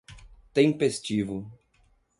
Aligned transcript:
tempestivo 0.55 1.45